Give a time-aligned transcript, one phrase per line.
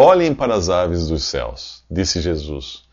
[0.00, 2.84] Olhem para as aves dos céus, disse Jesus.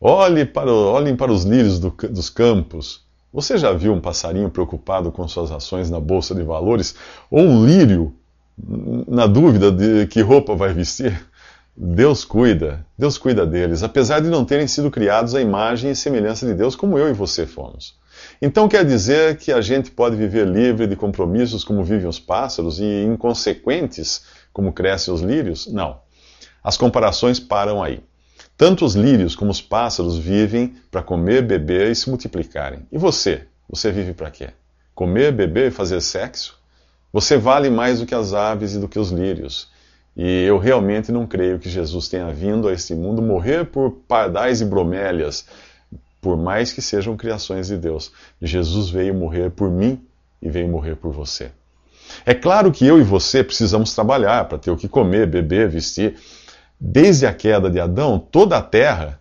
[0.00, 3.04] Olhe para, olhem para os lírios do, dos campos.
[3.32, 6.94] Você já viu um passarinho preocupado com suas ações na bolsa de valores?
[7.28, 8.14] Ou um lírio
[9.08, 11.20] na dúvida de que roupa vai vestir?
[11.76, 16.46] Deus cuida, Deus cuida deles, apesar de não terem sido criados à imagem e semelhança
[16.46, 17.98] de Deus, como eu e você fomos.
[18.40, 22.78] Então quer dizer que a gente pode viver livre de compromissos como vivem os pássaros
[22.78, 24.22] e inconsequentes
[24.52, 25.66] como crescem os lírios?
[25.66, 26.01] Não.
[26.62, 28.00] As comparações param aí.
[28.56, 32.86] Tanto os lírios como os pássaros vivem para comer, beber e se multiplicarem.
[32.92, 33.46] E você?
[33.68, 34.50] Você vive para quê?
[34.94, 36.60] Comer, beber e fazer sexo?
[37.12, 39.68] Você vale mais do que as aves e do que os lírios.
[40.16, 44.60] E eu realmente não creio que Jesus tenha vindo a este mundo morrer por pardais
[44.60, 45.46] e bromélias,
[46.20, 48.12] por mais que sejam criações de Deus.
[48.40, 50.00] Jesus veio morrer por mim
[50.40, 51.50] e veio morrer por você.
[52.26, 56.16] É claro que eu e você precisamos trabalhar para ter o que comer, beber, vestir.
[56.84, 59.20] Desde a queda de Adão, toda a terra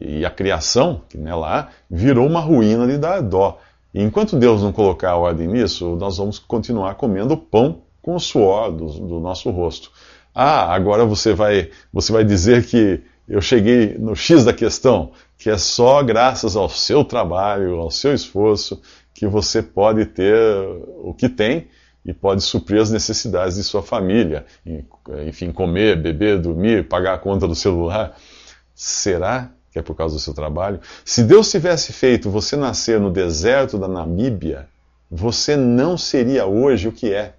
[0.00, 3.60] e a criação, que é lá, virou uma ruína de dar dó.
[3.94, 8.72] E enquanto Deus não colocar ordem nisso, nós vamos continuar comendo pão com o suor
[8.72, 9.92] do, do nosso rosto.
[10.34, 15.48] Ah, agora você vai, você vai dizer que eu cheguei no X da questão, que
[15.48, 18.82] é só graças ao seu trabalho, ao seu esforço,
[19.14, 20.36] que você pode ter
[21.04, 21.68] o que tem
[22.08, 24.46] e pode suprir as necessidades de sua família.
[25.26, 28.16] Enfim, comer, beber, dormir, pagar a conta do celular.
[28.74, 30.80] Será que é por causa do seu trabalho?
[31.04, 34.66] Se Deus tivesse feito você nascer no deserto da Namíbia,
[35.10, 37.34] você não seria hoje o que é.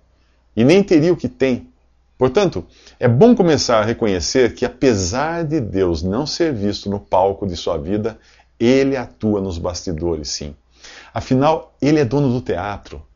[0.55, 1.67] E nem teria o que tem.
[2.15, 2.63] Portanto,
[2.99, 7.57] é bom começar a reconhecer que, apesar de Deus não ser visto no palco de
[7.57, 8.19] sua vida,
[8.59, 10.53] ele atua nos bastidores, sim.
[11.11, 13.08] Afinal, ele é dono do teatro.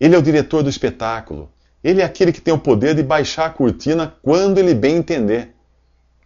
[0.00, 1.50] Ele é o diretor do espetáculo.
[1.82, 5.50] Ele é aquele que tem o poder de baixar a cortina quando ele bem entender.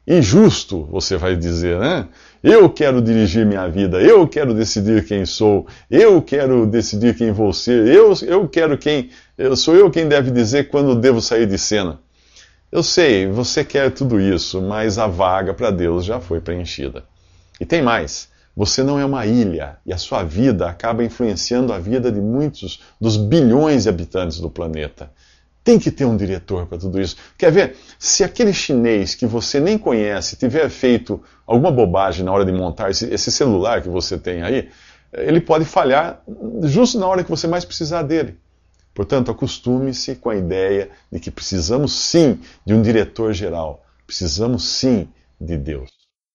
[0.06, 2.08] Injusto, você vai dizer, né?
[2.42, 7.52] Eu quero dirigir minha vida, eu quero decidir quem sou, eu quero decidir quem vou
[7.52, 9.10] ser, eu, eu quero quem.
[9.36, 12.00] Eu, sou eu quem deve dizer quando devo sair de cena.
[12.72, 17.04] Eu sei, você quer tudo isso, mas a vaga para Deus já foi preenchida.
[17.60, 18.29] E tem mais.
[18.56, 22.82] Você não é uma ilha e a sua vida acaba influenciando a vida de muitos
[23.00, 25.10] dos bilhões de habitantes do planeta.
[25.62, 27.16] Tem que ter um diretor para tudo isso.
[27.38, 27.76] Quer ver?
[27.98, 32.90] Se aquele chinês que você nem conhece tiver feito alguma bobagem na hora de montar
[32.90, 34.68] esse, esse celular que você tem aí,
[35.12, 36.22] ele pode falhar
[36.62, 38.38] justo na hora que você mais precisar dele.
[38.94, 45.08] Portanto, acostume-se com a ideia de que precisamos sim de um diretor geral, precisamos sim
[45.40, 45.90] de Deus.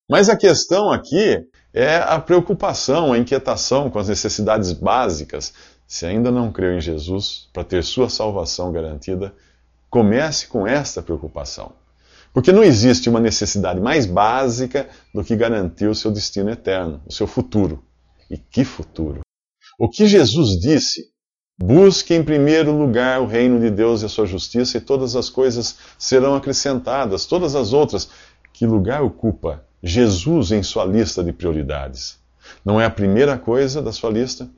[0.09, 1.45] Mas a questão aqui
[1.75, 5.53] é a preocupação, a inquietação com as necessidades básicas.
[5.85, 9.33] Se ainda não creu em Jesus para ter sua salvação garantida,
[9.89, 11.73] comece com esta preocupação.
[12.33, 17.11] Porque não existe uma necessidade mais básica do que garantir o seu destino eterno, o
[17.11, 17.83] seu futuro.
[18.31, 19.19] E que futuro!
[19.77, 21.13] O que Jesus disse
[21.57, 25.29] Busque em primeiro lugar o reino de Deus e a sua justiça, e todas as
[25.29, 28.09] coisas serão acrescentadas, todas as outras.
[28.51, 32.17] Que lugar ocupa Jesus em sua lista de prioridades?
[32.65, 34.49] Não é a primeira coisa da sua lista?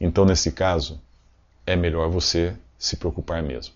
[0.00, 0.98] Então, nesse caso,
[1.66, 3.74] é melhor você se preocupar mesmo.